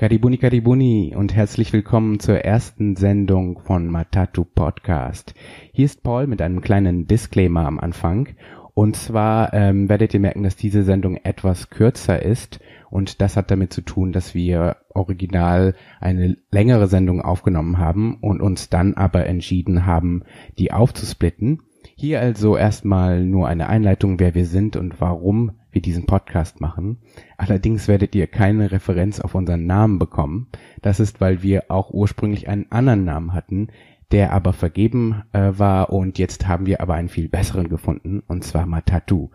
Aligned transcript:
Karibuni 0.00 0.38
Karibuni 0.38 1.14
und 1.14 1.34
herzlich 1.34 1.74
willkommen 1.74 2.20
zur 2.20 2.38
ersten 2.38 2.96
Sendung 2.96 3.58
von 3.58 3.86
Matatu 3.86 4.46
Podcast. 4.46 5.34
Hier 5.74 5.84
ist 5.84 6.02
Paul 6.02 6.26
mit 6.26 6.40
einem 6.40 6.62
kleinen 6.62 7.06
Disclaimer 7.06 7.66
am 7.66 7.78
Anfang. 7.78 8.30
Und 8.72 8.96
zwar 8.96 9.52
ähm, 9.52 9.90
werdet 9.90 10.14
ihr 10.14 10.20
merken, 10.20 10.42
dass 10.42 10.56
diese 10.56 10.84
Sendung 10.84 11.18
etwas 11.22 11.68
kürzer 11.68 12.22
ist 12.22 12.60
und 12.88 13.20
das 13.20 13.36
hat 13.36 13.50
damit 13.50 13.74
zu 13.74 13.82
tun, 13.82 14.12
dass 14.12 14.34
wir 14.34 14.76
original 14.94 15.74
eine 16.00 16.38
längere 16.50 16.86
Sendung 16.86 17.20
aufgenommen 17.20 17.76
haben 17.76 18.16
und 18.22 18.40
uns 18.40 18.70
dann 18.70 18.94
aber 18.94 19.26
entschieden 19.26 19.84
haben, 19.84 20.22
die 20.58 20.72
aufzusplitten. 20.72 21.60
Hier 21.94 22.22
also 22.22 22.56
erstmal 22.56 23.22
nur 23.22 23.48
eine 23.48 23.68
Einleitung, 23.68 24.18
wer 24.18 24.34
wir 24.34 24.46
sind 24.46 24.76
und 24.76 24.98
warum 25.02 25.59
wir 25.72 25.82
diesen 25.82 26.06
Podcast 26.06 26.60
machen. 26.60 26.98
Allerdings 27.36 27.88
werdet 27.88 28.14
ihr 28.14 28.26
keine 28.26 28.72
Referenz 28.72 29.20
auf 29.20 29.34
unseren 29.34 29.66
Namen 29.66 29.98
bekommen. 29.98 30.48
Das 30.82 31.00
ist, 31.00 31.20
weil 31.20 31.42
wir 31.42 31.70
auch 31.70 31.90
ursprünglich 31.90 32.48
einen 32.48 32.70
anderen 32.70 33.04
Namen 33.04 33.32
hatten, 33.32 33.68
der 34.10 34.32
aber 34.32 34.52
vergeben 34.52 35.22
äh, 35.32 35.52
war 35.56 35.92
und 35.92 36.18
jetzt 36.18 36.48
haben 36.48 36.66
wir 36.66 36.80
aber 36.80 36.94
einen 36.94 37.08
viel 37.08 37.28
besseren 37.28 37.68
gefunden 37.68 38.22
und 38.26 38.44
zwar 38.44 38.66
Matatu. 38.66 39.30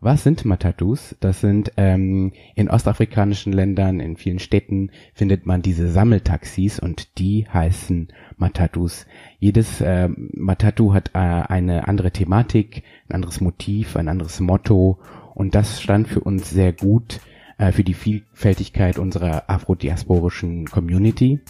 Was 0.00 0.22
sind 0.22 0.44
Matatus? 0.44 1.16
Das 1.18 1.40
sind 1.40 1.72
ähm, 1.76 2.32
in 2.54 2.70
ostafrikanischen 2.70 3.52
Ländern, 3.52 3.98
in 3.98 4.16
vielen 4.16 4.38
Städten 4.38 4.92
findet 5.12 5.44
man 5.44 5.60
diese 5.60 5.88
Sammeltaxis 5.88 6.78
und 6.78 7.18
die 7.18 7.48
heißen 7.52 8.06
Matatus. 8.36 9.06
Jedes 9.40 9.80
äh, 9.80 10.08
Matatu 10.08 10.94
hat 10.94 11.10
äh, 11.14 11.18
eine 11.18 11.88
andere 11.88 12.12
Thematik, 12.12 12.84
ein 13.08 13.16
anderes 13.16 13.40
Motiv, 13.40 13.96
ein 13.96 14.06
anderes 14.06 14.38
Motto 14.38 15.00
und 15.38 15.54
das 15.54 15.80
stand 15.80 16.08
für 16.08 16.20
uns 16.20 16.50
sehr 16.50 16.72
gut 16.72 17.20
äh, 17.58 17.72
für 17.72 17.84
die 17.84 17.94
Vielfältigkeit 17.94 18.98
unserer 18.98 19.48
afrodiasporischen 19.48 20.66
Community. 20.66 21.40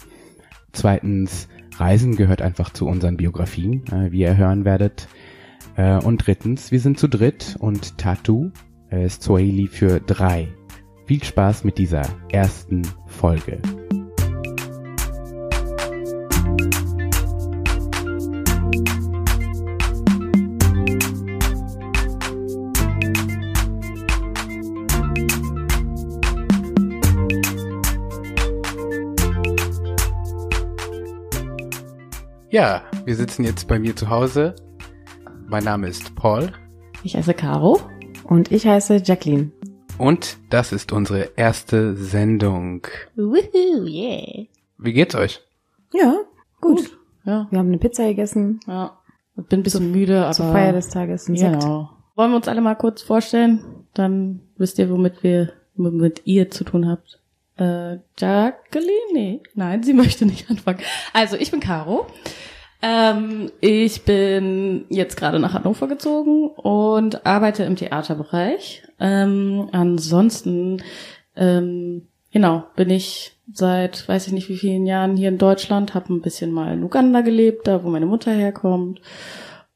Zweitens, 0.71 1.49
Reisen 1.75 2.15
gehört 2.15 2.41
einfach 2.41 2.71
zu 2.71 2.87
unseren 2.87 3.17
Biografien, 3.17 3.83
äh, 3.87 4.11
wie 4.11 4.19
ihr 4.19 4.37
hören 4.37 4.63
werdet. 4.63 5.07
Äh, 5.75 5.97
und 5.97 6.25
drittens, 6.25 6.71
wir 6.71 6.79
sind 6.79 6.99
zu 6.99 7.07
dritt 7.07 7.55
und 7.59 7.97
Tattoo 7.97 8.51
äh, 8.91 9.05
ist 9.05 9.23
Swahili 9.23 9.67
für 9.67 9.99
drei. 9.99 10.47
Viel 11.05 11.23
Spaß 11.23 11.63
mit 11.63 11.79
dieser 11.79 12.03
ersten 12.31 12.83
Folge. 13.07 13.59
Ja, 32.59 32.83
wir 33.05 33.15
sitzen 33.15 33.45
jetzt 33.45 33.69
bei 33.69 33.79
mir 33.79 33.95
zu 33.95 34.09
Hause 34.09 34.53
mein 35.47 35.63
Name 35.63 35.87
ist 35.87 36.13
Paul. 36.15 36.51
Ich 37.03 37.15
heiße 37.15 37.33
Caro. 37.33 37.79
Und 38.25 38.51
ich 38.51 38.67
heiße 38.67 38.97
Jacqueline. 38.97 39.51
Und 39.97 40.37
das 40.49 40.73
ist 40.73 40.91
unsere 40.91 41.29
erste 41.37 41.95
Sendung. 41.95 42.85
Woohoo, 43.15 43.85
yeah. 43.87 44.45
Wie 44.77 44.93
geht's 44.93 45.15
euch? 45.15 45.41
Ja, 45.93 46.17
gut. 46.61 46.77
gut. 46.77 46.99
Ja. 47.25 47.47
Wir 47.49 47.59
haben 47.59 47.69
eine 47.69 47.77
Pizza 47.77 48.07
gegessen. 48.09 48.59
Ja. 48.67 48.99
Ich 49.37 49.45
bin 49.45 49.61
ein 49.61 49.63
bisschen 49.63 49.91
müde, 49.91 50.25
aber. 50.25 50.33
Zur 50.33 50.51
Feier 50.51 50.73
des 50.73 50.89
Tages 50.89 51.29
ein 51.29 51.37
Sekt. 51.37 51.61
Genau. 51.61 51.89
Wollen 52.15 52.31
wir 52.31 52.37
uns 52.37 52.49
alle 52.49 52.59
mal 52.59 52.75
kurz 52.75 53.01
vorstellen? 53.01 53.85
Dann 53.93 54.41
wisst 54.57 54.77
ihr, 54.79 54.89
womit 54.89 55.23
wir, 55.23 55.53
womit 55.77 56.23
ihr 56.25 56.51
zu 56.51 56.65
tun 56.65 56.87
habt. 56.87 57.19
Äh, 57.57 57.99
Jacqueline? 58.17 59.39
Nein, 59.55 59.81
sie 59.81 59.93
möchte 59.95 60.25
nicht 60.25 60.49
anfangen. 60.49 60.81
Also, 61.13 61.37
ich 61.37 61.49
bin 61.49 61.59
Caro. 61.59 62.05
Ähm, 62.81 63.51
ich 63.59 64.03
bin 64.03 64.85
jetzt 64.89 65.17
gerade 65.17 65.39
nach 65.39 65.53
Hannover 65.53 65.87
gezogen 65.87 66.47
und 66.49 67.25
arbeite 67.25 67.63
im 67.63 67.75
Theaterbereich. 67.75 68.83
Ähm, 68.99 69.69
ansonsten, 69.71 70.81
ähm, 71.35 72.07
genau, 72.31 72.63
bin 72.75 72.89
ich 72.89 73.35
seit 73.53 74.07
weiß 74.07 74.27
ich 74.27 74.33
nicht 74.33 74.49
wie 74.49 74.57
vielen 74.57 74.85
Jahren 74.85 75.17
hier 75.17 75.29
in 75.29 75.37
Deutschland, 75.37 75.93
habe 75.93 76.13
ein 76.13 76.21
bisschen 76.21 76.51
mal 76.51 76.73
in 76.73 76.83
Uganda 76.83 77.21
gelebt, 77.21 77.67
da 77.67 77.83
wo 77.83 77.89
meine 77.89 78.05
Mutter 78.05 78.31
herkommt. 78.31 79.01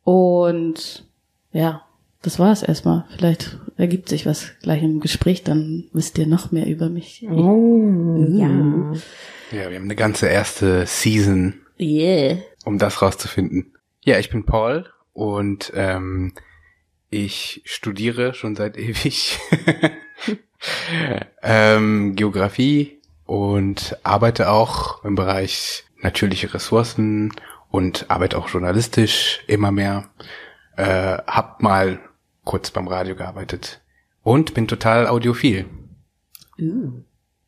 Und 0.03 1.05
ja, 1.51 1.81
das 2.21 2.39
war 2.39 2.51
es 2.51 2.63
erstmal. 2.63 3.05
Vielleicht 3.15 3.57
ergibt 3.77 4.09
sich 4.09 4.25
was 4.25 4.51
gleich 4.61 4.83
im 4.83 4.99
Gespräch, 4.99 5.43
dann 5.43 5.85
wisst 5.93 6.17
ihr 6.17 6.27
noch 6.27 6.51
mehr 6.51 6.67
über 6.67 6.89
mich. 6.89 7.25
Oh, 7.29 8.25
ja. 8.29 8.49
Ja, 9.51 9.69
wir 9.69 9.75
haben 9.75 9.83
eine 9.83 9.95
ganze 9.95 10.27
erste 10.27 10.85
Season. 10.85 11.55
Yeah 11.83 12.37
um 12.63 12.77
das 12.77 13.01
rauszufinden. 13.01 13.73
Ja, 14.03 14.19
ich 14.19 14.29
bin 14.29 14.45
Paul 14.45 14.89
und 15.13 15.71
ähm, 15.75 16.33
ich 17.09 17.61
studiere 17.65 18.33
schon 18.33 18.55
seit 18.55 18.77
ewig 18.77 19.39
ähm, 21.41 22.15
Geografie 22.15 22.99
und 23.25 23.97
arbeite 24.03 24.49
auch 24.49 25.03
im 25.03 25.15
Bereich 25.15 25.85
natürliche 26.01 26.53
Ressourcen 26.53 27.33
und 27.69 28.09
arbeite 28.09 28.37
auch 28.37 28.49
journalistisch 28.49 29.43
immer 29.47 29.71
mehr. 29.71 30.09
Äh, 30.75 31.17
hab 31.27 31.61
mal 31.61 31.99
kurz 32.43 32.71
beim 32.71 32.87
Radio 32.87 33.15
gearbeitet 33.15 33.81
und 34.21 34.53
bin 34.53 34.67
total 34.67 35.07
audiophil. 35.07 35.65
Uh, 36.59 37.03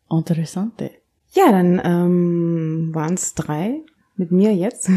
interessante. 0.10 0.92
Ja, 1.34 1.52
dann 1.52 1.82
ähm, 1.84 2.96
waren 2.96 3.16
es 3.16 3.34
drei 3.34 3.82
mit 4.18 4.32
mir 4.32 4.54
jetzt. 4.54 4.90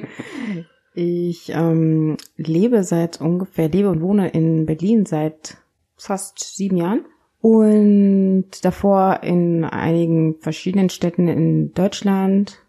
ich 0.94 1.50
ähm, 1.50 2.16
lebe 2.36 2.84
seit 2.84 3.20
ungefähr, 3.20 3.68
lebe 3.68 3.90
und 3.90 4.00
wohne 4.00 4.28
in 4.28 4.66
Berlin 4.66 5.06
seit 5.06 5.56
fast 5.96 6.38
sieben 6.56 6.76
Jahren 6.76 7.04
und 7.40 8.46
davor 8.62 9.20
in 9.22 9.64
einigen 9.64 10.36
verschiedenen 10.40 10.90
Städten 10.90 11.28
in 11.28 11.72
Deutschland, 11.72 12.60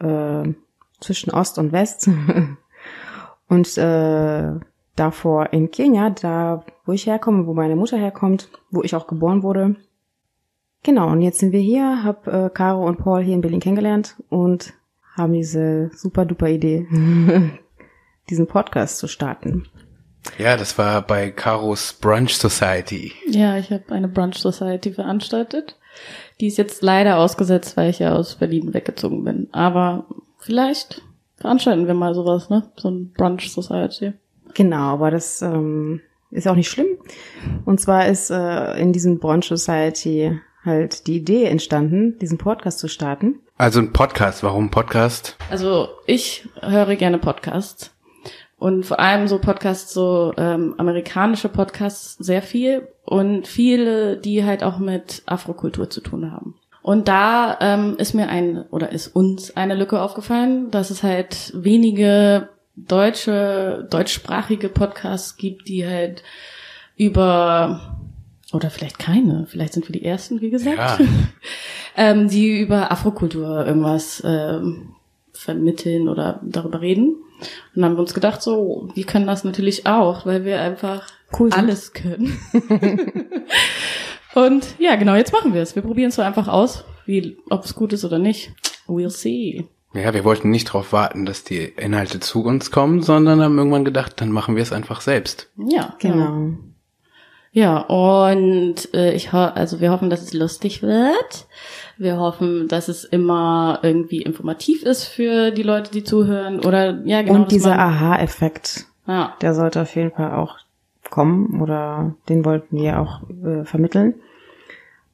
äh, 0.00 0.44
zwischen 1.00 1.32
Ost 1.32 1.58
und 1.58 1.72
West 1.72 2.10
und 3.48 3.78
äh, 3.78 4.52
davor 4.96 5.52
in 5.52 5.70
Kenia, 5.70 6.10
da 6.10 6.64
wo 6.84 6.92
ich 6.92 7.06
herkomme, 7.06 7.46
wo 7.46 7.54
meine 7.54 7.76
Mutter 7.76 7.96
herkommt, 7.96 8.50
wo 8.70 8.82
ich 8.82 8.94
auch 8.94 9.06
geboren 9.06 9.42
wurde. 9.42 9.76
Genau, 10.82 11.10
und 11.10 11.22
jetzt 11.22 11.38
sind 11.38 11.52
wir 11.52 11.60
hier, 11.60 12.04
hab 12.04 12.26
äh, 12.26 12.50
Caro 12.52 12.86
und 12.86 12.98
Paul 12.98 13.22
hier 13.22 13.34
in 13.34 13.40
Berlin 13.40 13.60
kennengelernt 13.60 14.16
und 14.28 14.74
haben 15.18 15.32
diese 15.32 15.90
super 15.94 16.24
duper 16.24 16.48
Idee, 16.48 16.86
diesen 18.30 18.46
Podcast 18.46 18.98
zu 18.98 19.08
starten. 19.08 19.66
Ja, 20.36 20.56
das 20.56 20.76
war 20.78 21.02
bei 21.02 21.30
Caros 21.30 21.92
Brunch 21.92 22.36
Society. 22.36 23.12
Ja, 23.28 23.56
ich 23.56 23.70
habe 23.70 23.90
eine 23.90 24.08
Brunch 24.08 24.36
Society 24.36 24.92
veranstaltet. 24.92 25.76
Die 26.40 26.46
ist 26.46 26.58
jetzt 26.58 26.82
leider 26.82 27.18
ausgesetzt, 27.18 27.76
weil 27.76 27.90
ich 27.90 27.98
ja 27.98 28.14
aus 28.14 28.36
Berlin 28.36 28.74
weggezogen 28.74 29.24
bin. 29.24 29.48
Aber 29.52 30.06
vielleicht 30.38 31.02
veranstalten 31.36 31.86
wir 31.86 31.94
mal 31.94 32.14
sowas, 32.14 32.50
ne? 32.50 32.70
So 32.76 32.90
ein 32.90 33.12
Brunch 33.12 33.50
Society. 33.50 34.12
Genau, 34.54 34.92
aber 34.92 35.10
das 35.10 35.42
ähm, 35.42 36.00
ist 36.30 36.46
auch 36.46 36.54
nicht 36.54 36.70
schlimm. 36.70 36.98
Und 37.64 37.80
zwar 37.80 38.06
ist 38.06 38.30
äh, 38.30 38.78
in 38.80 38.92
diesem 38.92 39.18
Brunch 39.18 39.46
Society 39.46 40.38
halt 40.64 41.06
die 41.06 41.16
Idee 41.16 41.44
entstanden, 41.44 42.18
diesen 42.18 42.38
Podcast 42.38 42.78
zu 42.78 42.88
starten. 42.88 43.40
Also 43.60 43.80
ein 43.80 43.92
Podcast, 43.92 44.44
warum 44.44 44.70
Podcast? 44.70 45.36
Also 45.50 45.88
ich 46.06 46.48
höre 46.62 46.94
gerne 46.94 47.18
Podcasts 47.18 47.92
und 48.56 48.86
vor 48.86 49.00
allem 49.00 49.26
so 49.26 49.40
Podcasts, 49.40 49.92
so 49.92 50.32
ähm, 50.36 50.76
amerikanische 50.78 51.48
Podcasts 51.48 52.14
sehr 52.24 52.40
viel 52.40 52.86
und 53.04 53.48
viele, 53.48 54.16
die 54.16 54.44
halt 54.44 54.62
auch 54.62 54.78
mit 54.78 55.24
Afrokultur 55.26 55.90
zu 55.90 56.00
tun 56.00 56.30
haben. 56.30 56.54
Und 56.82 57.08
da 57.08 57.58
ähm, 57.60 57.96
ist 57.98 58.14
mir 58.14 58.28
ein 58.28 58.64
oder 58.70 58.92
ist 58.92 59.08
uns 59.08 59.56
eine 59.56 59.74
Lücke 59.74 60.00
aufgefallen, 60.00 60.70
dass 60.70 60.90
es 60.90 61.02
halt 61.02 61.52
wenige 61.52 62.50
deutsche, 62.76 63.88
deutschsprachige 63.90 64.68
Podcasts 64.68 65.36
gibt, 65.36 65.66
die 65.66 65.84
halt 65.84 66.22
über 66.94 67.98
oder 68.52 68.70
vielleicht 68.70 68.98
keine, 68.98 69.46
vielleicht 69.46 69.74
sind 69.74 69.88
wir 69.88 69.92
die 69.92 70.04
ersten, 70.04 70.40
wie 70.40 70.50
gesagt, 70.50 70.78
ja. 70.78 70.98
ähm, 71.98 72.28
die 72.28 72.60
über 72.60 72.90
Afrokultur 72.90 73.66
irgendwas 73.66 74.22
ähm, 74.24 74.94
vermitteln 75.32 76.08
oder 76.08 76.40
darüber 76.42 76.80
reden. 76.80 77.16
Und 77.40 77.48
dann 77.74 77.84
haben 77.84 77.96
wir 77.96 78.00
uns 78.00 78.14
gedacht, 78.14 78.40
so, 78.40 78.88
wir 78.94 79.04
können 79.04 79.26
das 79.26 79.44
natürlich 79.44 79.86
auch, 79.86 80.24
weil 80.24 80.44
wir 80.44 80.60
einfach 80.60 81.06
cool 81.38 81.50
alles 81.52 81.92
können. 81.92 82.38
Und 84.34 84.66
ja, 84.78 84.94
genau, 84.96 85.16
jetzt 85.16 85.32
machen 85.32 85.54
wir 85.54 85.62
es. 85.62 85.74
Wir 85.74 85.82
probieren 85.82 86.10
es 86.10 86.14
so 86.14 86.22
einfach 86.22 86.48
aus, 86.48 86.84
wie 87.06 87.38
ob 87.50 87.64
es 87.64 87.74
gut 87.74 87.92
ist 87.92 88.04
oder 88.04 88.18
nicht. 88.18 88.52
We'll 88.86 89.10
see. 89.10 89.66
Ja, 89.94 90.14
wir 90.14 90.24
wollten 90.24 90.50
nicht 90.50 90.68
darauf 90.68 90.92
warten, 90.92 91.26
dass 91.26 91.44
die 91.44 91.64
Inhalte 91.64 92.20
zu 92.20 92.44
uns 92.44 92.70
kommen, 92.70 93.02
sondern 93.02 93.42
haben 93.42 93.58
irgendwann 93.58 93.84
gedacht, 93.84 94.20
dann 94.20 94.30
machen 94.30 94.54
wir 94.54 94.62
es 94.62 94.72
einfach 94.72 95.00
selbst. 95.00 95.50
Ja, 95.56 95.96
genau. 95.98 96.14
genau. 96.14 96.58
Ja, 97.52 97.78
und 97.78 98.94
äh, 98.94 99.14
ich 99.14 99.32
ho 99.32 99.38
also 99.38 99.80
wir 99.80 99.90
hoffen, 99.90 100.10
dass 100.10 100.22
es 100.22 100.32
lustig 100.34 100.82
wird. 100.82 101.46
Wir 101.98 102.16
hoffen, 102.16 102.68
dass 102.68 102.88
es 102.88 103.04
immer 103.04 103.80
irgendwie 103.82 104.22
informativ 104.22 104.84
ist 104.84 105.04
für 105.04 105.50
die 105.50 105.64
Leute, 105.64 105.90
die 105.90 106.04
zuhören. 106.04 106.64
Oder 106.64 107.02
ja, 107.04 107.22
genau. 107.22 107.34
Und 107.34 107.50
dieser 107.50 107.76
Aha-Effekt, 107.78 108.86
ja. 109.06 109.34
der 109.40 109.54
sollte 109.54 109.82
auf 109.82 109.94
jeden 109.96 110.12
Fall 110.12 110.32
auch 110.32 110.58
kommen 111.10 111.60
oder 111.60 112.14
den 112.28 112.44
wollten 112.44 112.76
wir 112.76 113.00
auch 113.00 113.22
äh, 113.44 113.64
vermitteln. 113.64 114.14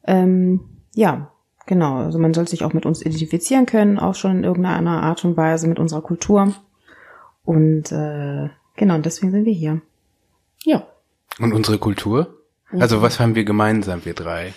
Ähm, 0.06 0.60
ja, 0.94 1.30
genau. 1.66 1.98
Also 1.98 2.18
man 2.18 2.34
soll 2.34 2.48
sich 2.48 2.64
auch 2.64 2.72
mit 2.72 2.84
uns 2.84 3.00
identifizieren 3.00 3.64
können, 3.64 3.98
auch 3.98 4.14
schon 4.14 4.38
in 4.38 4.44
irgendeiner 4.44 5.02
Art 5.02 5.24
und 5.24 5.36
Weise 5.36 5.66
mit 5.68 5.78
unserer 5.78 6.02
Kultur. 6.02 6.54
Und 7.44 7.92
äh, 7.92 8.50
genau, 8.76 8.98
deswegen 8.98 9.32
sind 9.32 9.44
wir 9.44 9.52
hier. 9.52 9.80
Ja. 10.64 10.86
Und 11.38 11.52
unsere 11.52 11.78
Kultur? 11.78 12.38
Also 12.70 13.02
was 13.02 13.20
haben 13.20 13.34
wir 13.34 13.44
gemeinsam, 13.44 14.04
wir 14.04 14.14
drei? 14.14 14.52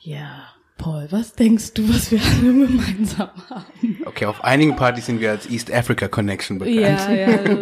Ja. 0.00 0.52
Paul, 0.78 1.06
was 1.10 1.34
denkst 1.34 1.74
du, 1.74 1.88
was 1.88 2.10
wir 2.10 2.20
alle 2.20 2.66
gemeinsam 2.66 3.28
haben? 3.48 3.98
Okay, 4.04 4.26
auf 4.26 4.42
einigen 4.42 4.74
Partys 4.74 5.06
sind 5.06 5.20
wir 5.20 5.30
als 5.30 5.48
East 5.48 5.72
Africa 5.72 6.08
Connection 6.08 6.58
bekannt. 6.58 6.76
Ja, 6.76 7.12
ja, 7.12 7.26
also 7.26 7.52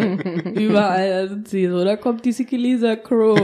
überall 0.58 1.28
sind 1.28 1.48
sie 1.48 1.66
so. 1.66 1.84
Da 1.84 1.96
kommt 1.96 2.24
die 2.24 2.32
Sikiliza 2.32 2.96
Crew. 2.96 3.36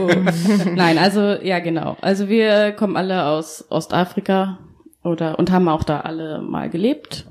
Nein, 0.75 0.97
also 0.97 1.33
ja, 1.43 1.59
genau. 1.59 1.95
Also 2.01 2.27
wir 2.27 2.71
kommen 2.71 2.97
alle 2.97 3.25
aus 3.25 3.65
Ostafrika 3.69 4.59
oder 5.03 5.37
und 5.37 5.51
haben 5.51 5.69
auch 5.69 5.83
da 5.83 5.99
alle 5.99 6.41
mal 6.41 6.69
gelebt. 6.69 7.27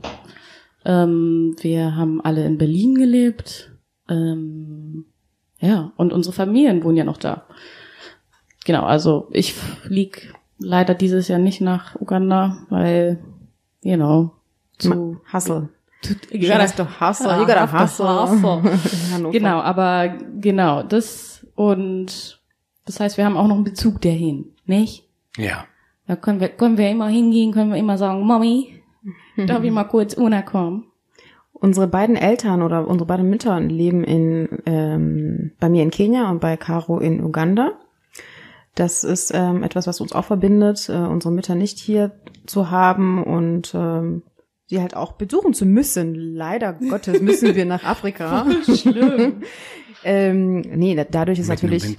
Ähm, 0.84 1.56
wir 1.60 1.96
haben 1.96 2.20
alle 2.20 2.46
in 2.46 2.58
Berlin 2.58 2.94
gelebt. 2.94 3.72
Ähm, 4.08 5.06
ja, 5.58 5.92
und 5.96 6.12
unsere 6.12 6.34
Familien 6.34 6.84
wohnen 6.84 6.96
ja 6.96 7.04
noch 7.04 7.16
da. 7.16 7.46
Genau, 8.64 8.84
also 8.84 9.28
ich 9.32 9.54
flieg 9.54 10.32
leider 10.58 10.94
dieses 10.94 11.28
Jahr 11.28 11.38
nicht 11.38 11.60
nach 11.60 12.00
Uganda, 12.00 12.58
weil, 12.68 13.18
you 13.82 13.96
know, 13.96 14.32
zu 14.78 15.20
Hustle. 15.32 15.68
You 16.30 16.48
gotta 16.48 16.66
to 16.66 16.84
hustle. 17.00 17.38
You 17.38 17.46
gotta 17.46 17.66
hustle. 17.66 18.06
Hannover. 19.12 19.32
Genau, 19.32 19.60
aber 19.60 20.14
genau, 20.40 20.82
das 20.82 21.46
und 21.54 22.40
das 22.84 23.00
heißt, 23.00 23.16
wir 23.16 23.24
haben 23.24 23.36
auch 23.36 23.48
noch 23.48 23.56
einen 23.56 23.64
Bezug 23.64 24.00
dahin, 24.00 24.52
nicht? 24.66 25.04
Ja. 25.36 25.64
Da 26.06 26.14
können 26.14 26.40
wir, 26.40 26.48
können 26.48 26.78
wir 26.78 26.88
immer 26.90 27.08
hingehen, 27.08 27.52
können 27.52 27.70
wir 27.72 27.78
immer 27.78 27.98
sagen, 27.98 28.24
Mami, 28.24 28.80
darf 29.36 29.64
ich 29.64 29.72
mal 29.72 29.84
kurz 29.84 30.14
unterkommen? 30.14 30.84
Unsere 31.52 31.88
beiden 31.88 32.16
Eltern 32.16 32.62
oder 32.62 32.86
unsere 32.86 33.06
beiden 33.06 33.28
Mütter 33.28 33.58
leben 33.60 34.04
in 34.04 34.48
ähm, 34.66 35.52
bei 35.58 35.68
mir 35.68 35.82
in 35.82 35.90
Kenia 35.90 36.30
und 36.30 36.40
bei 36.40 36.56
Caro 36.56 36.98
in 36.98 37.24
Uganda. 37.24 37.72
Das 38.76 39.02
ist 39.04 39.32
ähm, 39.34 39.62
etwas, 39.64 39.86
was 39.88 40.00
uns 40.00 40.12
auch 40.12 40.24
verbindet, 40.26 40.88
äh, 40.88 40.92
unsere 40.92 41.32
Mütter 41.34 41.54
nicht 41.56 41.78
hier 41.78 42.12
zu 42.46 42.70
haben 42.70 43.24
und 43.24 43.72
ähm, 43.74 44.22
sie 44.66 44.80
halt 44.80 44.94
auch 44.94 45.12
besuchen 45.12 45.52
zu 45.54 45.66
müssen. 45.66 46.14
Leider 46.14 46.74
Gottes 46.90 47.20
müssen 47.20 47.54
wir 47.56 47.64
nach 47.64 47.82
Afrika. 47.84 48.46
Schlimm. 48.76 49.42
ähm, 50.04 50.60
nee, 50.60 50.94
da- 50.94 51.04
dadurch 51.04 51.38
ist 51.38 51.46
im 51.48 51.54
natürlich 51.54 51.96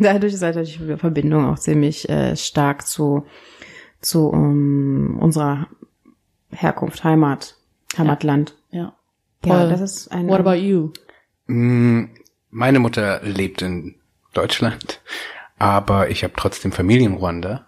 dadurch 0.00 0.32
ist 0.34 0.40
natürlich 0.40 0.78
die 0.78 0.96
Verbindung 0.96 1.44
auch 1.46 1.58
ziemlich 1.58 2.08
äh, 2.08 2.34
stark 2.36 2.86
zu 2.86 3.26
zu 4.00 4.28
um, 4.28 5.18
unserer 5.20 5.66
Herkunft, 6.50 7.02
Heimat, 7.04 7.56
Heimatland. 7.98 8.54
Ja. 8.70 8.94
Ja, 9.44 9.54
Paul, 9.54 9.68
das 9.68 9.80
ist 9.80 10.08
ein 10.12 10.28
What 10.28 10.40
about 10.40 10.54
you? 10.54 10.92
Mm, 11.46 12.04
Meine 12.50 12.78
Mutter 12.80 13.20
lebt 13.24 13.62
in 13.62 13.96
Deutschland, 14.32 15.00
aber 15.58 16.10
ich 16.10 16.24
habe 16.24 16.34
trotzdem 16.36 16.72
Familie 16.72 17.06
in 17.06 17.14
Ruanda 17.14 17.66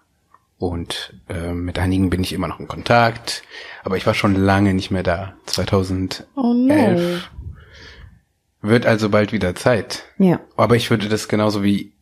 und 0.59 1.15
äh, 1.29 1.53
mit 1.53 1.79
einigen 1.79 2.11
bin 2.11 2.23
ich 2.23 2.33
immer 2.33 2.49
noch 2.49 2.61
in 2.61 2.69
Kontakt, 2.69 3.43
aber 3.83 3.97
ich 3.97 4.07
war 4.07 4.15
schon 4.15 4.35
lange 4.35 4.75
nicht 4.75 4.91
mehr 4.91 5.03
da. 5.03 5.35
2011 5.47 6.27
Oh 6.37 6.53
no. 6.55 7.19
wird 8.63 8.87
also 8.87 9.09
bald 9.09 9.33
wieder 9.33 9.55
Zeit. 9.55 10.05
ja. 10.19 10.41
Aber 10.57 10.77
ich 10.77 10.91
würde 10.91 11.09
das 11.09 11.29
genauso 11.29 11.63
wie 11.63 11.93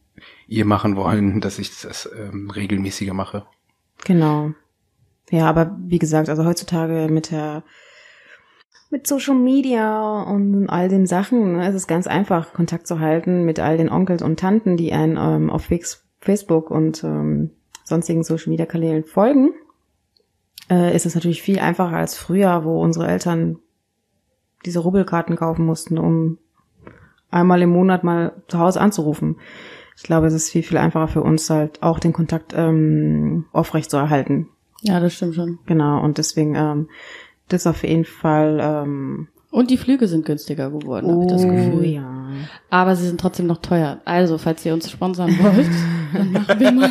ihr 0.49 0.65
machen 0.65 0.97
wollen, 0.97 1.41
dass 1.43 1.59
ich 1.59 1.81
das 1.81 2.09
ähm, 2.19 2.51
regelmäßiger 2.51 3.15
mache. 3.15 3.47
Genau. 4.05 4.53
Ja, 5.31 5.47
aber 5.49 5.77
wie 5.81 5.99
gesagt, 5.99 6.29
also 6.29 6.45
heutzutage 6.45 7.09
mit 7.11 7.31
der 7.31 7.63
mit 8.91 9.07
Social 9.07 9.35
Media 9.35 10.23
und 10.23 10.69
all 10.69 10.89
den 10.89 11.07
Sachen 11.07 11.57
ne, 11.57 11.69
es 11.69 11.75
ist 11.75 11.87
ganz 11.87 12.07
einfach, 12.07 12.53
Kontakt 12.53 12.87
zu 12.87 13.01
halten 13.01 13.45
mit 13.45 13.61
all 13.61 13.77
den 13.77 13.91
Onkels 13.91 14.23
und 14.23 14.41
Tanten, 14.41 14.77
die 14.77 14.93
einen 14.93 15.17
ähm, 15.19 15.51
auf 15.51 15.69
Facebook 16.21 16.71
und 16.71 17.05
ähm, 17.05 17.51
sonstigen 17.85 18.23
Social 18.23 18.51
Media 18.51 18.67
Kanälen 18.67 19.05
folgen. 19.05 19.51
Äh, 20.71 20.95
ist 20.95 21.07
es 21.07 21.15
natürlich 21.15 21.43
viel 21.43 21.59
einfacher 21.59 21.97
als 21.97 22.17
früher, 22.17 22.65
wo 22.65 22.83
unsere 22.83 23.09
Eltern 23.09 23.59
diese 24.65 24.81
Rubbelkarten 24.81 25.37
kaufen 25.37 25.65
mussten, 25.65 25.99
um 25.99 26.39
einmal 27.31 27.63
im 27.63 27.71
Monat 27.71 28.05
mal 28.05 28.43
zu 28.49 28.59
Hause 28.59 28.81
anzurufen. 28.81 29.37
Ich 29.97 30.03
glaube, 30.03 30.27
es 30.27 30.35
ist 30.35 30.51
viel, 30.51 30.63
viel 30.63 30.79
einfacher 30.79 31.09
für 31.09 31.23
uns 31.23 31.51
halt 31.51 31.83
auch 31.83 31.99
den 31.99 32.13
Kontakt 32.13 32.55
ähm, 32.57 33.47
aufrecht 33.53 33.91
zu 33.91 33.97
erhalten. 33.97 34.49
Ja, 34.81 35.01
das 35.01 35.15
stimmt 35.15 35.35
schon. 35.35 35.59
Genau, 35.67 36.03
und 36.03 36.19
deswegen 36.19 36.55
ähm, 36.55 36.89
das 37.49 37.67
auf 37.67 37.83
jeden 37.83 38.05
Fall 38.05 38.59
ähm, 38.61 39.29
Und 39.51 39.71
die 39.71 39.77
Flüge 39.77 40.09
sind 40.09 40.27
günstiger 40.27 40.71
geworden, 40.71 41.11
habe 41.11 41.25
ich 41.25 41.31
das 41.31 41.45
oh, 41.45 41.49
Gefühl. 41.49 41.87
ja. 41.87 42.29
Aber 42.71 42.95
sie 42.97 43.07
sind 43.07 43.21
trotzdem 43.21 43.47
noch 43.47 43.59
teuer. 43.59 44.01
Also, 44.05 44.39
falls 44.39 44.65
ihr 44.65 44.75
uns 44.75 44.91
sponsern 44.91 45.31
wollt, 45.39 45.71
dann 46.13 46.33
machen 46.33 46.61
wir 46.61 46.73
mal 46.73 46.91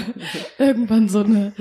irgendwann 0.58 1.10
so 1.10 1.20
eine 1.20 1.54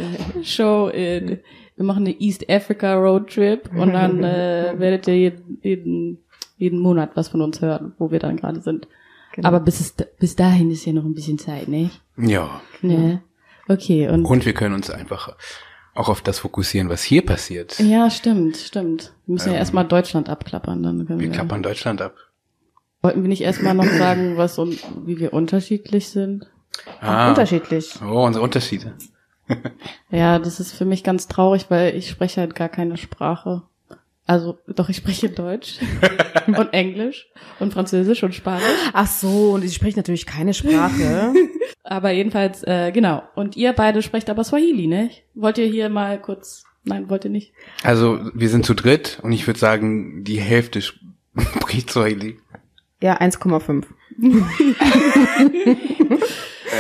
Show 0.43 0.89
in, 0.89 1.39
wir 1.77 1.85
machen 1.85 2.07
eine 2.07 2.19
East 2.19 2.49
Africa 2.51 2.95
Road 2.95 3.29
Trip 3.29 3.71
und 3.75 3.93
dann 3.93 4.25
äh, 4.25 4.75
werdet 4.79 5.07
ihr 5.09 5.17
jeden, 5.17 5.59
jeden, 5.63 6.19
jeden 6.57 6.79
Monat 6.79 7.11
was 7.15 7.29
von 7.29 7.43
uns 7.43 7.61
hören, 7.61 7.93
wo 7.99 8.11
wir 8.11 8.19
dann 8.19 8.37
gerade 8.37 8.61
sind. 8.61 8.89
Genau. 9.35 9.49
Aber 9.49 9.61
bis, 9.61 9.81
es, 9.81 9.95
bis 10.19 10.35
dahin 10.37 10.71
ist 10.71 10.87
ja 10.87 10.95
noch 10.95 11.05
ein 11.05 11.15
bisschen 11.15 11.39
Zeit, 11.39 11.69
nicht? 11.69 12.01
Ja. 12.17 12.63
Ne? 12.81 13.23
Okay, 13.69 14.09
und 14.09 14.25
Und 14.25 14.47
wir 14.47 14.55
können 14.55 14.75
uns 14.75 14.89
einfach 14.89 15.37
auch 15.97 16.09
auf 16.09 16.21
das 16.23 16.39
fokussieren, 16.39 16.89
was 16.89 17.03
hier 17.03 17.25
passiert. 17.25 17.79
ja, 17.79 18.11
stimmt, 18.11 18.57
stimmt. 18.57 19.13
Wir 19.27 19.33
müssen 19.35 19.53
ja 19.53 19.59
erstmal 19.59 19.85
Deutschland 19.87 20.29
abklappern, 20.29 20.83
dann 20.83 21.07
können 21.07 21.21
Wir 21.21 21.29
wir. 21.29 21.35
klappern 21.35 21.63
Deutschland 21.63 22.01
ab. 22.03 22.15
Wollten 23.03 23.23
wir 23.23 23.29
nicht 23.29 23.43
erstmal 23.43 23.75
noch 23.75 23.87
sagen, 23.87 24.37
was 24.37 24.59
und 24.59 24.79
wie 25.07 25.19
wir 25.19 25.33
unterschiedlich 25.33 26.09
sind? 26.09 26.47
Ah. 27.01 27.29
Unterschiedlich. 27.31 27.95
Oh, 28.03 28.25
unsere 28.25 28.45
Unterschiede. 28.45 28.95
Ja, 30.11 30.41
das 30.41 30.59
ist 30.59 30.73
für 30.73 30.85
mich 30.85 31.05
ganz 31.05 31.29
traurig, 31.29 31.67
weil 31.69 31.95
ich 31.95 32.11
spreche 32.11 32.41
halt 32.41 32.57
gar 32.57 32.69
keine 32.69 32.97
Sprache. 32.97 33.63
Also, 34.27 34.59
doch, 34.67 34.89
ich 34.89 34.97
spreche 34.97 35.29
Deutsch 35.29 35.77
und 36.47 36.73
Englisch 36.73 37.29
und 37.61 37.73
Französisch 37.73 38.23
und 38.25 38.35
Spanisch. 38.35 38.65
Ach 38.93 39.07
so, 39.07 39.53
und 39.53 39.63
sie 39.63 39.71
spricht 39.73 39.97
natürlich 39.97 40.27
keine 40.27 40.53
Sprache. 40.53 41.33
Aber 41.85 42.11
jedenfalls, 42.11 42.65
äh, 42.65 42.91
genau. 42.93 43.23
Und 43.37 43.57
ihr 43.57 43.73
beide 43.73 44.03
sprecht 44.03 44.29
aber 44.29 44.43
Swahili, 44.43 44.89
ne? 44.89 45.11
Wollt 45.35 45.57
ihr 45.59 45.67
hier 45.67 45.89
mal 45.89 46.21
kurz, 46.21 46.65
nein, 46.83 47.09
wollt 47.09 47.25
ihr 47.25 47.31
nicht? 47.31 47.53
Also 47.85 48.19
wir 48.35 48.49
sind 48.49 48.67
zu 48.67 48.75
dritt 48.75 49.21
und 49.23 49.31
ich 49.31 49.47
würde 49.47 49.61
sagen, 49.61 50.25
die 50.25 50.41
Hälfte 50.41 50.83
spricht 51.39 51.91
Swahili. 51.91 52.41
ja, 53.01 53.21
1,5. 53.21 53.85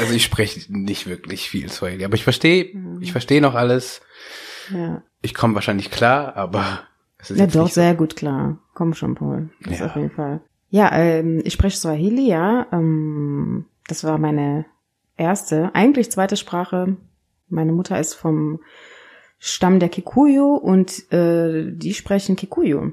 Also 0.00 0.14
ich 0.14 0.24
spreche 0.24 0.60
nicht 0.68 1.06
wirklich 1.06 1.48
viel 1.48 1.70
Swahili, 1.70 2.04
aber 2.04 2.14
ich 2.16 2.24
verstehe, 2.24 2.72
ich 3.00 3.12
verstehe 3.12 3.40
noch 3.40 3.54
alles. 3.54 4.00
Ja, 4.72 5.02
Ich 5.22 5.34
komme 5.34 5.54
wahrscheinlich 5.54 5.92
klar, 5.92 6.36
aber 6.36 6.82
ja 7.34 7.46
doch, 7.46 7.68
sehr 7.68 7.94
gut 7.94 8.16
klar. 8.16 8.58
Komm 8.74 8.94
schon, 8.94 9.14
Paul. 9.14 9.50
Das 9.62 9.78
Ja. 9.80 9.86
auf 9.86 9.96
jeden 9.96 10.10
Fall. 10.10 10.40
Ja, 10.68 10.90
ähm, 10.92 11.40
ich 11.44 11.52
spreche 11.52 11.76
Swahili, 11.76 12.28
ja. 12.28 12.66
Ähm, 12.72 13.66
das 13.88 14.04
war 14.04 14.18
meine 14.18 14.66
erste, 15.16 15.74
eigentlich 15.74 16.10
zweite 16.10 16.36
Sprache. 16.36 16.96
Meine 17.48 17.72
Mutter 17.72 17.98
ist 17.98 18.14
vom 18.14 18.60
Stamm 19.38 19.78
der 19.80 19.88
Kikuyu 19.88 20.54
und 20.54 21.10
äh, 21.12 21.70
die 21.72 21.94
sprechen 21.94 22.36
Kikuyu. 22.36 22.92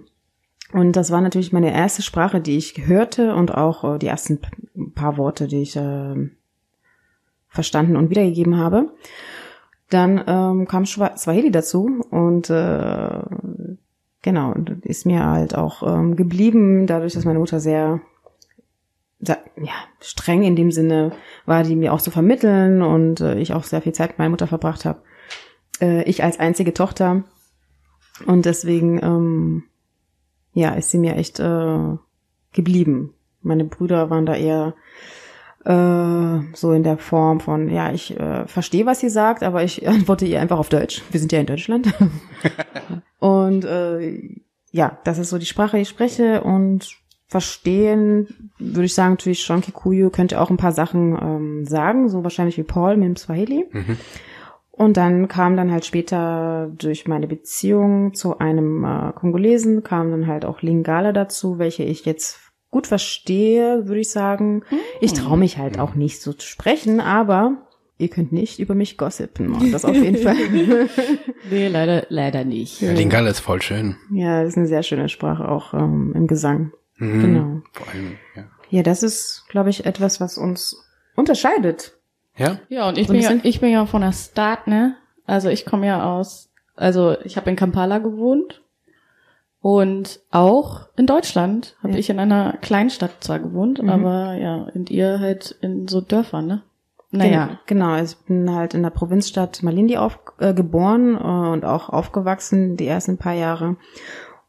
Und 0.71 0.95
das 0.95 1.11
war 1.11 1.21
natürlich 1.21 1.53
meine 1.53 1.73
erste 1.73 2.01
Sprache, 2.01 2.41
die 2.41 2.57
ich 2.57 2.87
hörte 2.87 3.35
und 3.35 3.53
auch 3.53 3.95
äh, 3.95 3.99
die 3.99 4.07
ersten 4.07 4.39
paar 4.95 5.17
Worte, 5.17 5.47
die 5.47 5.61
ich 5.61 5.75
äh, 5.75 6.29
verstanden 7.47 7.95
und 7.95 8.09
wiedergegeben 8.09 8.57
habe. 8.57 8.91
Dann 9.89 10.23
ähm, 10.25 10.67
kam 10.67 10.85
Swahili 10.85 11.51
dazu 11.51 12.03
und 12.09 12.49
äh, 12.49 13.21
genau, 14.24 14.51
und 14.51 14.84
ist 14.84 15.06
mir 15.06 15.24
halt 15.24 15.56
auch 15.56 15.84
ähm, 15.84 16.15
geblieben, 16.15 16.88
dadurch, 16.88 17.13
dass 17.13 17.25
meine 17.25 17.39
Mutter 17.39 17.60
sehr 17.60 18.01
ja, 19.25 19.74
streng 20.01 20.44
in 20.44 20.56
dem 20.56 20.72
Sinne 20.72 21.13
war, 21.46 21.63
die 21.63 21.75
mir 21.75 21.94
auch 21.94 22.01
zu 22.01 22.12
vermitteln 22.12 22.82
und 22.82 23.22
äh, 23.22 23.39
ich 23.39 23.53
auch 23.53 23.63
sehr 23.63 23.82
viel 23.82 23.94
Zeit 23.94 24.10
mit 24.10 24.20
meiner 24.20 24.32
Mutter 24.32 24.48
verbracht 24.48 24.84
habe. 24.84 25.01
Äh, 25.80 26.03
ich 26.03 26.24
als 26.24 26.39
einzige 26.39 26.74
Tochter. 26.74 27.24
Und 28.25 28.46
deswegen, 28.46 29.01
ähm, 29.01 29.63
ja, 30.53 30.72
ist 30.74 30.92
sie 30.92 30.98
mir 30.98 31.15
echt 31.15 31.39
äh, 31.39 31.98
geblieben. 32.51 33.13
Meine 33.42 33.63
Brüder 33.63 34.10
waren 34.10 34.25
da 34.25 34.36
eher 34.36 34.74
Äh, 35.65 36.42
so 36.56 36.74
in 36.74 36.84
der 36.84 36.98
Form 36.98 37.39
von, 37.39 37.70
ja, 37.70 37.94
ich 37.94 38.20
äh, 38.20 38.46
verstehe, 38.48 38.86
was 38.86 39.00
sie 39.00 39.10
sagt, 39.10 39.44
aber 39.44 39.63
ich 39.63 39.88
antworte 39.88 40.25
ihr 40.25 40.42
einfach 40.42 40.60
auf 40.60 40.68
Deutsch. 40.68 41.01
Wir 41.10 41.22
sind 41.22 41.32
ja 41.32 41.39
in 41.39 41.46
Deutschland. 41.46 41.88
und 43.24 43.63
äh, 43.63 44.42
ja, 44.72 44.98
das 45.06 45.18
ist 45.18 45.30
so 45.30 45.38
die 45.38 45.46
Sprache, 45.46 45.77
die 45.77 45.84
ich 45.84 45.88
spreche 45.88 46.44
und 46.44 46.98
verstehen, 47.25 48.51
würde 48.60 48.84
ich 48.84 48.94
sagen, 48.94 49.13
natürlich 49.13 49.44
schon 49.44 49.62
Kikuyu 49.62 50.10
könnte 50.10 50.42
auch 50.42 50.50
ein 50.50 50.58
paar 50.58 50.74
Sachen 50.74 51.18
ähm, 51.18 51.65
sagen, 51.65 52.10
so 52.10 52.24
wahrscheinlich 52.24 52.58
wie 52.58 52.63
Paul 52.63 52.98
mit 52.98 53.08
dem 53.08 53.15
Swahili. 53.15 53.65
Mhm. 53.72 53.98
Und 54.72 54.98
dann 54.98 55.30
kam 55.30 55.56
dann 55.56 55.72
halt 55.72 55.86
später 55.86 56.70
durch 56.77 57.08
meine 57.08 57.27
Beziehung 57.27 58.13
zu 58.13 58.39
einem 58.39 58.84
äh, 58.84 59.13
Kongolesen, 59.13 59.84
kam 59.84 60.12
dann 60.12 60.27
halt 60.27 60.44
auch 60.44 60.62
Lingala 60.62 61.13
dazu, 61.13 61.60
welche 61.60 61.84
ich 61.84 62.03
jetzt 62.03 62.42
gut 62.72 62.88
verstehe, 62.88 63.88
würde 63.88 64.01
ich 64.01 64.10
sagen. 64.10 64.63
Ich 65.00 65.13
traue 65.13 65.38
mich 65.38 65.58
halt 65.58 65.80
auch 65.80 65.96
nicht 65.96 66.22
so 66.22 66.34
zu 66.34 66.46
sprechen, 66.46 67.00
aber 67.00 67.70
ihr 67.97 68.09
könnt 68.09 68.31
nicht 68.31 68.59
über 68.59 68.75
mich 68.75 68.97
gossipen. 68.97 69.71
Das 69.71 69.85
auf 69.85 69.95
jeden 69.95 70.17
Fall. 70.17 70.35
nee, 71.50 71.67
leider, 71.67 72.05
leider 72.09 72.43
nicht. 72.43 72.81
Ja, 72.81 72.91
Lingala 72.91 73.29
ist 73.29 73.39
voll 73.39 73.62
schön. 73.62 73.95
Ja, 74.12 74.41
das 74.41 74.53
ist 74.53 74.57
eine 74.57 74.67
sehr 74.67 74.83
schöne 74.83 75.09
Sprache, 75.09 75.47
auch 75.47 75.73
ähm, 75.73 76.13
im 76.15 76.27
Gesang. 76.27 76.73
Mhm, 76.97 77.21
genau. 77.21 77.62
Vor 77.71 77.88
allem, 77.88 78.17
ja. 78.35 78.43
Ja, 78.69 78.83
das 78.83 79.03
ist, 79.03 79.45
glaube 79.50 79.69
ich, 79.69 79.85
etwas, 79.85 80.19
was 80.19 80.38
uns 80.38 80.83
unterscheidet. 81.15 81.93
Ja? 82.35 82.59
Ja, 82.69 82.89
und 82.89 82.97
ich, 82.97 83.07
so 83.07 83.13
bin, 83.13 83.21
ja, 83.21 83.31
ich 83.43 83.59
bin 83.59 83.71
ja 83.71 83.85
von 83.85 84.01
der 84.01 84.13
Start, 84.13 84.67
ne? 84.67 84.95
Also 85.25 85.50
ich 85.50 85.65
komme 85.65 85.85
ja 85.85 86.03
aus, 86.03 86.50
also 86.75 87.15
ich 87.23 87.38
habe 87.38 87.50
in 87.50 87.55
Kampala 87.55 88.00
gewohnt 88.00 88.63
und 89.62 90.19
auch 90.31 90.88
in 90.97 91.05
Deutschland 91.05 91.77
habe 91.83 91.93
ja. 91.93 92.00
ich 92.00 92.09
in 92.09 92.19
einer 92.19 92.57
Kleinstadt 92.62 93.23
zwar 93.23 93.39
gewohnt, 93.39 93.81
mhm. 93.81 93.89
aber 93.89 94.33
ja, 94.33 94.67
und 94.73 94.89
ihr 94.89 95.19
halt 95.19 95.55
in 95.62 95.88
so 95.88 96.01
Dörfern, 96.01 96.47
ne? 96.47 96.63
Naja. 97.15 97.60
Genau, 97.67 97.91
genau, 97.91 98.03
ich 98.03 98.17
bin 98.25 98.51
halt 98.51 98.74
in 98.74 98.82
der 98.82 98.89
Provinzstadt 98.89 99.62
Malindi 99.62 99.98
auf, 99.98 100.20
äh, 100.39 100.53
geboren 100.53 101.15
äh, 101.15 101.53
und 101.53 101.63
auch 101.63 101.89
aufgewachsen 101.89 102.75
die 102.75 102.88
ersten 102.88 103.17
paar 103.17 103.36
Jahre 103.36 103.77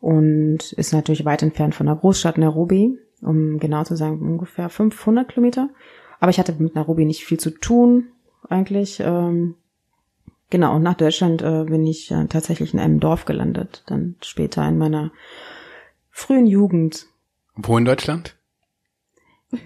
und 0.01 0.73
ist 0.73 0.95
natürlich 0.95 1.27
weit 1.27 1.43
entfernt 1.43 1.75
von 1.75 1.87
der 1.87 1.97
Großstadt 1.97 2.39
Nairobi, 2.39 2.99
um 3.21 3.59
genau 3.59 3.85
zu 3.85 3.97
sagen 3.97 4.21
ungefähr 4.23 4.71
500 4.71 5.29
Kilometer. 5.29 5.69
Aber 6.21 6.31
ich 6.31 6.39
hatte 6.39 6.55
mit 6.59 6.75
Nairobi 6.75 7.05
nicht 7.05 7.25
viel 7.25 7.39
zu 7.39 7.51
tun 7.51 8.09
eigentlich. 8.49 9.01
Ähm, 9.01 9.57
Genau, 10.55 10.77
und 10.77 10.83
nach 10.85 10.95
Deutschland 10.95 11.43
äh, 11.43 11.65
bin 11.65 11.85
ich 11.85 12.13
äh, 12.13 12.27
tatsächlich 12.27 12.75
in 12.75 12.79
einem 12.79 13.01
Dorf 13.01 13.25
gelandet, 13.25 13.83
dann 13.87 14.15
später 14.23 14.65
in 14.69 14.79
meiner 14.79 15.11
frühen 16.11 16.47
Jugend. 16.47 17.09
Wo 17.57 17.77
in 17.77 17.85
Deutschland? 17.85 18.37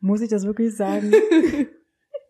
Muss 0.00 0.20
ich 0.20 0.28
das 0.28 0.44
wirklich 0.44 0.76
sagen? 0.76 1.12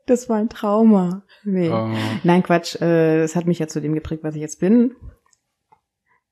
Das 0.06 0.28
war 0.28 0.38
ein 0.38 0.48
Trauma. 0.48 1.22
Nee. 1.44 1.70
Oh. 1.70 1.88
Nein, 2.24 2.42
Quatsch. 2.42 2.74
Äh, 2.80 3.22
es 3.22 3.36
hat 3.36 3.46
mich 3.46 3.60
ja 3.60 3.68
zu 3.68 3.80
dem 3.80 3.94
geprägt, 3.94 4.24
was 4.24 4.34
ich 4.34 4.40
jetzt 4.40 4.58
bin. 4.58 4.96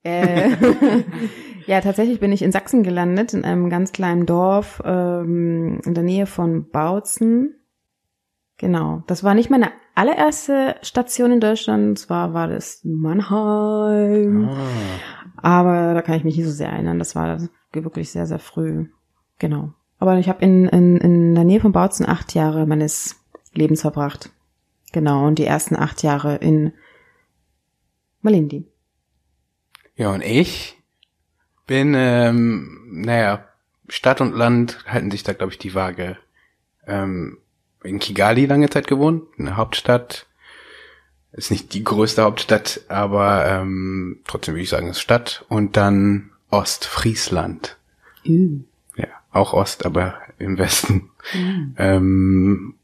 Äh, 0.03 0.49
ja, 1.65 1.79
tatsächlich 1.79 2.19
bin 2.19 2.33
ich 2.33 2.41
in 2.41 2.51
Sachsen 2.51 2.83
gelandet, 2.83 3.33
in 3.33 3.45
einem 3.45 3.69
ganz 3.69 3.93
kleinen 3.93 4.25
Dorf 4.25 4.81
ähm, 4.83 5.79
in 5.85 5.93
der 5.93 6.03
Nähe 6.03 6.25
von 6.25 6.69
Bautzen. 6.69 7.55
Genau. 8.57 9.03
Das 9.07 9.23
war 9.23 9.33
nicht 9.33 9.49
meine 9.49 9.71
allererste 9.95 10.75
Station 10.81 11.31
in 11.31 11.39
Deutschland. 11.39 11.99
Zwar 11.99 12.33
war 12.33 12.49
das 12.49 12.81
Mannheim. 12.83 14.49
Ah. 14.49 14.67
Aber 15.37 15.93
da 15.93 16.01
kann 16.01 16.15
ich 16.15 16.25
mich 16.25 16.35
nicht 16.35 16.45
so 16.45 16.51
sehr 16.51 16.69
erinnern. 16.69 16.99
Das 16.99 17.15
war 17.15 17.39
wirklich 17.71 18.11
sehr, 18.11 18.25
sehr 18.25 18.39
früh. 18.39 18.87
Genau. 19.37 19.73
Aber 19.99 20.17
ich 20.17 20.29
habe 20.29 20.43
in, 20.43 20.67
in, 20.67 20.97
in 20.97 21.35
der 21.35 21.43
Nähe 21.43 21.59
von 21.59 21.73
Bautzen 21.73 22.07
acht 22.07 22.33
Jahre 22.33 22.65
meines 22.65 23.17
Lebens 23.53 23.81
verbracht. 23.81 24.31
Genau. 24.93 25.27
Und 25.27 25.39
die 25.39 25.45
ersten 25.45 25.75
acht 25.75 26.01
Jahre 26.03 26.37
in 26.37 26.73
Malindi. 28.21 28.65
Ja, 29.95 30.11
und 30.11 30.23
ich 30.23 30.77
bin, 31.67 31.93
ähm, 31.95 32.87
naja, 32.89 33.45
Stadt 33.89 34.21
und 34.21 34.33
Land 34.33 34.85
halten 34.87 35.11
sich 35.11 35.23
da, 35.23 35.33
glaube 35.33 35.51
ich, 35.51 35.59
die 35.59 35.75
Waage. 35.75 36.17
Ähm, 36.87 37.37
in 37.83 37.99
Kigali 37.99 38.45
lange 38.45 38.69
Zeit 38.69 38.87
gewohnt, 38.87 39.23
eine 39.37 39.57
Hauptstadt. 39.57 40.25
Ist 41.31 41.51
nicht 41.51 41.73
die 41.73 41.83
größte 41.83 42.23
Hauptstadt, 42.23 42.81
aber 42.87 43.45
ähm, 43.45 44.21
trotzdem 44.25 44.55
würde 44.55 44.63
ich 44.63 44.69
sagen, 44.69 44.87
ist 44.87 45.01
Stadt. 45.01 45.45
Und 45.47 45.77
dann 45.77 46.31
Ostfriesland. 46.49 47.77
Mhm. 48.23 48.65
Auch 49.31 49.53
Ost, 49.53 49.85
aber 49.85 50.15
im 50.37 50.57
Westen. 50.57 51.11
Mhm. 51.33 51.75
Ähm, 51.77 52.75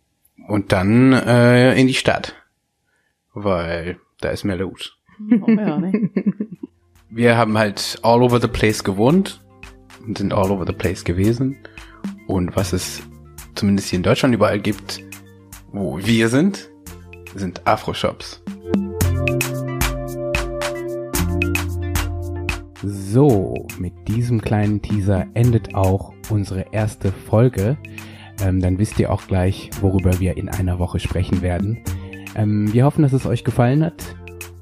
und 0.47 0.71
dann 0.71 1.13
äh, 1.13 1.79
in 1.79 1.87
die 1.87 1.93
Stadt, 1.93 2.35
weil 3.33 3.99
da 4.21 4.29
ist 4.29 4.43
mehr 4.43 4.57
los. 4.57 4.97
Oh, 5.41 5.49
ja, 5.49 5.77
ne? 5.77 6.09
Wir 7.09 7.37
haben 7.37 7.57
halt 7.57 7.99
all 8.03 8.21
over 8.21 8.41
the 8.41 8.47
place 8.47 8.83
gewohnt 8.83 9.41
und 10.05 10.17
sind 10.17 10.33
all 10.33 10.51
over 10.51 10.65
the 10.67 10.73
place 10.73 11.03
gewesen. 11.03 11.57
Und 12.27 12.55
was 12.55 12.73
es 12.73 13.01
zumindest 13.55 13.89
hier 13.89 13.97
in 13.97 14.03
Deutschland 14.03 14.35
überall 14.35 14.59
gibt, 14.59 15.01
wo 15.71 15.97
wir 15.97 16.29
sind, 16.29 16.69
sind 17.35 17.65
Afro-Shops. 17.65 18.43
So, 22.83 23.67
mit 23.79 23.93
diesem 24.07 24.41
kleinen 24.41 24.81
Teaser 24.81 25.27
endet 25.33 25.73
auch 25.73 26.14
unsere 26.29 26.65
erste 26.71 27.11
Folge. 27.11 27.77
Ähm, 28.43 28.59
dann 28.61 28.77
wisst 28.77 28.99
ihr 28.99 29.11
auch 29.11 29.27
gleich, 29.27 29.69
worüber 29.81 30.19
wir 30.19 30.37
in 30.37 30.49
einer 30.49 30.79
Woche 30.79 30.99
sprechen 30.99 31.41
werden. 31.41 31.83
Ähm, 32.35 32.71
wir 32.73 32.85
hoffen, 32.85 33.03
dass 33.03 33.13
es 33.13 33.25
euch 33.25 33.43
gefallen 33.43 33.83
hat. 33.83 34.15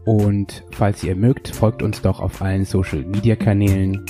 Und 0.06 0.64
falls 0.72 1.04
ihr 1.04 1.16
mögt, 1.16 1.50
folgt 1.50 1.82
uns 1.82 2.02
doch 2.02 2.20
auf 2.20 2.42
allen 2.42 2.66
Social 2.66 3.04
Media 3.04 3.36
Kanälen, 3.36 4.06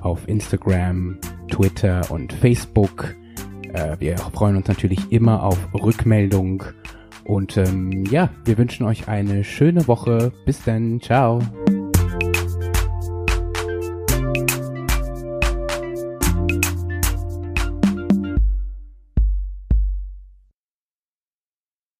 auf 0.00 0.26
Instagram, 0.26 1.18
Twitter 1.48 2.10
und 2.10 2.32
Facebook. 2.32 3.14
Äh, 3.72 3.96
wir 3.98 4.16
freuen 4.16 4.56
uns 4.56 4.68
natürlich 4.68 5.12
immer 5.12 5.42
auf 5.42 5.58
Rückmeldung. 5.74 6.64
Und 7.24 7.56
ähm, 7.56 8.04
ja, 8.10 8.30
wir 8.44 8.58
wünschen 8.58 8.86
euch 8.86 9.08
eine 9.08 9.44
schöne 9.44 9.86
Woche. 9.88 10.32
Bis 10.44 10.62
dann. 10.62 11.00
Ciao. 11.00 11.40